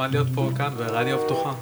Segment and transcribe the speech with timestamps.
[0.00, 1.52] מה להיות פה כאן ברדיו פתוחה.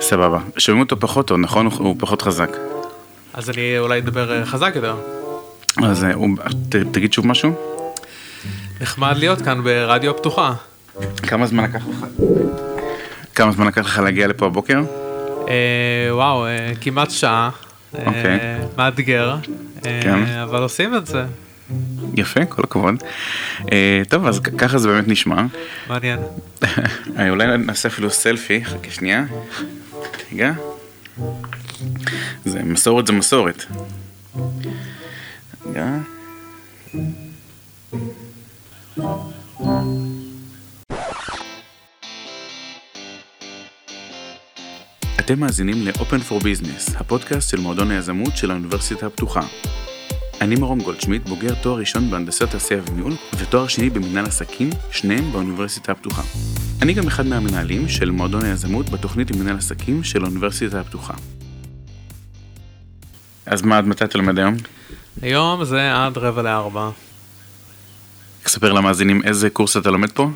[0.00, 0.38] סבבה.
[0.58, 1.66] שומעים אותו פחות טוב, נכון?
[1.66, 2.50] הוא- פחות חזק.
[3.34, 4.96] אז אני אולי אדבר אה, חזק יותר.
[5.82, 6.10] אז אה,
[6.68, 7.54] ת- תגיד שוב משהו.
[8.80, 10.54] נחמד להיות כאן ברדיו פתוחה.
[11.16, 12.06] כמה זמן לקח לך?
[13.34, 14.80] כמה זמן לקח לך להגיע לפה הבוקר?
[15.48, 15.54] אה,
[16.10, 17.50] וואו, אה, כמעט שעה.
[17.98, 18.38] אה, אוקיי.
[18.76, 19.36] מאתגר.
[19.86, 20.24] אה, כן.
[20.42, 21.24] אבל עושים את זה.
[22.14, 22.94] יפה, כל הכבוד.
[23.72, 25.42] אה, טוב, אז ככה זה באמת נשמע.
[25.88, 26.18] מעניין.
[27.18, 29.24] אה, אולי נעשה אפילו סלפי, חכה שנייה.
[30.32, 30.52] רגע.
[32.44, 33.64] זה מסורת זה מסורת.
[35.66, 35.98] רגע.
[45.20, 49.40] אתם מאזינים ל-Open for Business, הפודקאסט של מועדון היזמות של האוניברסיטה הפתוחה.
[50.40, 55.92] אני מרום גולדשמיט, בוגר תואר ראשון בהנדסת תעשייה וניהול, ותואר שני במנהל עסקים, שניהם באוניברסיטה
[55.92, 56.22] הפתוחה.
[56.82, 61.14] אני גם אחד מהמנהלים של מועדון היזמות בתוכנית למנהל עסקים של האוניברסיטה הפתוחה.
[63.46, 64.54] אז מה, עד מתי אתה לומד היום?
[65.22, 66.90] היום זה עד רבע לארבע.
[68.42, 70.28] תספר למאזינים איזה קורס אתה לומד פה?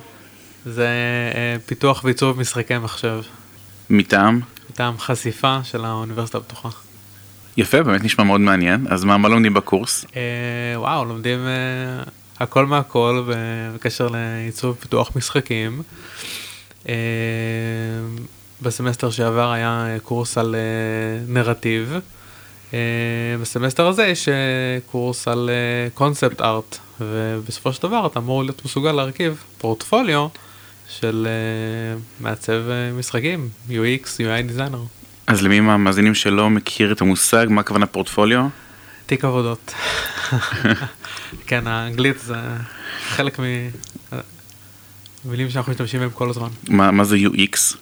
[0.65, 0.89] זה
[1.35, 3.21] אה, פיתוח ועיצוב משחקי מחשב.
[3.91, 4.41] מטעם?
[4.71, 6.69] מטעם חשיפה של האוניברסיטה הפתוחה.
[7.59, 8.87] יפה, באמת נשמע מאוד מעניין.
[8.91, 10.05] אז מה, מה לומדים בקורס?
[10.17, 10.21] אה,
[10.77, 12.03] וואו, לומדים אה,
[12.41, 13.25] הכל מהכל
[13.75, 15.83] בקשר לעיצוב פיתוח משחקים.
[16.89, 16.95] אה,
[18.63, 20.61] בסמסטר שעבר היה אה, קורס על אה,
[21.29, 21.95] נרטיב.
[22.75, 22.79] אה,
[23.43, 24.35] בסמסטר הזה יש אה,
[24.87, 25.51] קורס על
[25.95, 30.29] concept art, ובסופו של דבר אתה אמור להיות מסוגל להרכיב פורטפוליו
[30.89, 34.83] של אה, מעצב אה, משחקים, UX, UI designer.
[35.29, 38.47] אז למי מהמאזינים שלא מכיר את המושג, מה הכוונה פורטפוליו?
[39.07, 39.75] תיק עבודות.
[41.47, 42.35] כן, האנגלית זה
[43.09, 43.39] חלק
[45.25, 46.49] ממילים שאנחנו משתמשים בהם כל הזמן.
[46.69, 47.77] מה, מה זה UX?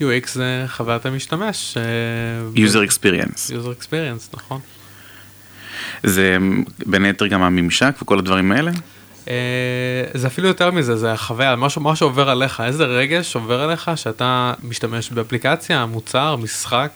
[0.00, 1.76] UX זה חוויית המשתמש.
[1.76, 1.82] אה,
[2.66, 3.50] user experience.
[3.50, 4.60] user experience, נכון.
[6.02, 6.36] זה
[6.86, 8.70] בין היתר גם הממשק וכל הדברים האלה?
[9.28, 9.34] אה,
[10.14, 14.52] זה אפילו יותר מזה, זה החוויה, משהו, מה שעובר עליך, איזה רגש עובר עליך שאתה
[14.62, 16.90] משתמש באפליקציה, מוצר, משחק.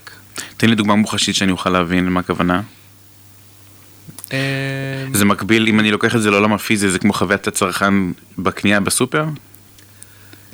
[0.57, 2.61] תן לי דוגמה מוחשית שאני אוכל להבין מה הכוונה.
[4.33, 4.37] אה,
[5.13, 7.93] זה מקביל, אם אני לוקח את זה לעולם הפיזי, זה כמו חוויית הצרכן
[8.37, 9.25] בקנייה בסופר?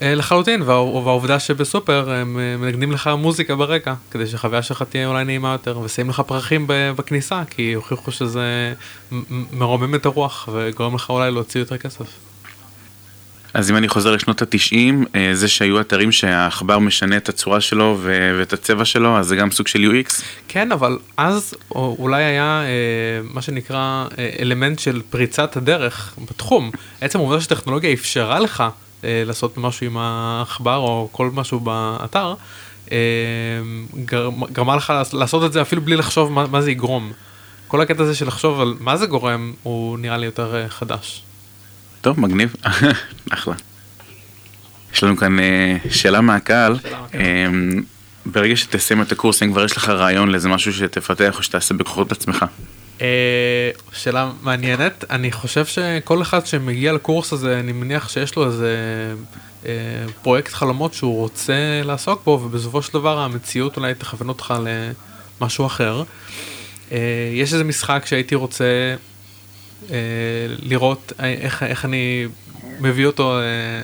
[0.02, 5.08] אה, לחלוטין, וה- והעובדה שבסופר הם אה, מנגנים לך מוזיקה ברקע, כדי שהחוויה שלך תהיה
[5.08, 8.74] אולי נעימה יותר, ושמים לך פרחים בכניסה, כי הוכיחו שזה
[9.52, 12.06] מרומם את הרוח, וגורם לך אולי להוציא יותר כסף.
[13.54, 17.98] אז אם אני חוזר לשנות התשעים, אה, זה שהיו אתרים שהעכבר משנה את הצורה שלו
[18.00, 20.22] ו- ואת הצבע שלו, אז זה גם סוג של UX?
[20.48, 22.68] כן, אבל אז או- אולי היה אה,
[23.34, 23.78] מה שנקרא
[24.18, 26.72] אה, אלמנט של פריצת הדרך בתחום.
[27.02, 28.64] עצם העובדה שטכנולוגיה אפשרה לך
[29.04, 32.34] לעשות משהו עם העכבר או כל משהו באתר,
[32.92, 32.98] אה,
[34.06, 37.12] גר- גרמה לך לעשות את זה אפילו בלי לחשוב מה, מה זה יגרום.
[37.68, 41.24] כל הקטע הזה של לחשוב על מה זה גורם הוא נראה לי יותר אה, חדש.
[42.02, 42.56] טוב, מגניב,
[43.34, 43.54] אחלה.
[44.94, 46.76] יש לנו כאן אה, שאלה מהקהל.
[47.16, 47.46] אה,
[48.26, 52.12] ברגע שתסיים את הקורס, אם כבר יש לך רעיון לאיזה משהו שתפתח או שתעשה בכוחות
[52.12, 52.46] עצמך.
[53.02, 58.76] אה, שאלה מעניינת, אני חושב שכל אחד שמגיע לקורס הזה, אני מניח שיש לו איזה
[59.66, 59.72] אה,
[60.22, 64.54] פרויקט חלומות שהוא רוצה לעסוק בו, ובסופו של דבר המציאות אולי תכוון אותך
[65.42, 66.04] למשהו אחר.
[66.92, 66.98] אה,
[67.34, 68.96] יש איזה משחק שהייתי רוצה
[70.62, 72.28] לראות איך, איך אני
[72.80, 73.40] מביא אותו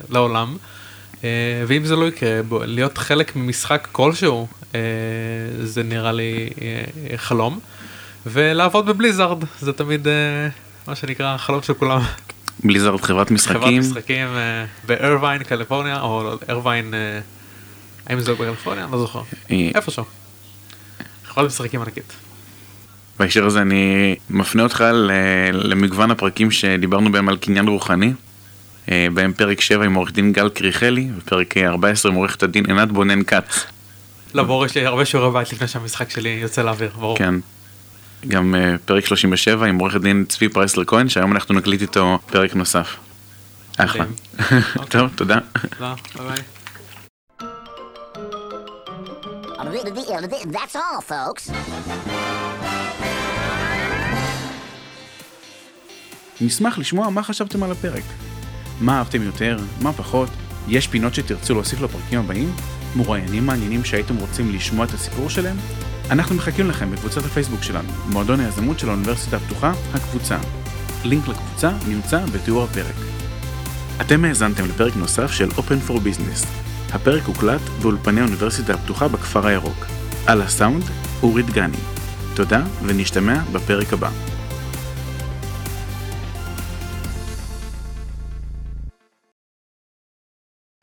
[0.09, 0.57] לעולם.
[1.67, 4.47] ואם זה לא יקרה, להיות חלק ממשחק כלשהו,
[5.63, 6.49] זה נראה לי
[7.15, 7.59] חלום.
[8.25, 10.13] ולעבוד בבליזארד, זה תמיד אה,
[10.87, 12.01] מה שנקרא חלום של כולם.
[12.63, 13.79] בליזרד חברת חברת משחקים.
[13.79, 17.19] משחקים אה, בארווין, קליפורניה, או לא, ארווין, אה,
[18.07, 18.87] האם זה בקליפורניה?
[18.91, 19.21] לא זוכר.
[19.51, 20.03] אה, איפשהו.
[21.25, 22.13] חברת משחקים ענקית.
[23.19, 24.83] בהקשר הזה אני מפנה אותך
[25.53, 28.13] למגוון הפרקים שדיברנו בהם על קניין רוחני.
[28.87, 32.91] בהם פרק 7 עם עורך דין גל קריכלי, ופרק אה, 14 עם עורכת הדין עינת
[32.91, 33.65] בונן כץ.
[34.33, 37.17] לא, ברור, יש לי הרבה שיעורי בית לפני שהמשחק שלי יוצא לאוויר, ברור.
[37.17, 37.35] כן.
[38.27, 42.55] גם אה, פרק 37 עם עורך הדין צבי פרייסלר כהן, שהיום אנחנו נקליט איתו פרק
[42.55, 42.95] נוסף.
[43.77, 44.05] אחלה.
[44.05, 44.61] מדהים.
[44.91, 45.37] טוב, תודה.
[45.79, 46.43] ביי ביי.
[50.51, 51.51] That's all, folks.
[56.41, 58.03] נשמח לשמוע מה חשבתם על הפרק.
[58.81, 60.29] מה אהבתם יותר, מה פחות,
[60.67, 62.55] יש פינות שתרצו להוסיף לפרקים הבאים?
[62.95, 65.57] מרואיינים מעניינים שהייתם רוצים לשמוע את הסיפור שלהם?
[66.11, 70.37] אנחנו מחכים לכם בקבוצת הפייסבוק שלנו, מועדון היזמות של האוניברסיטה הפתוחה, הקבוצה.
[71.03, 72.95] לינק לקבוצה נמצא בתיאור הפרק.
[74.01, 76.45] אתם האזנתם לפרק נוסף של Open for Business.
[76.93, 79.85] הפרק הוקלט באולפני האוניברסיטה הפתוחה בכפר הירוק.
[80.27, 80.83] על הסאונד,
[81.23, 81.77] אורית גני.
[82.33, 84.32] תודה, ונשתמע בפרק הבא.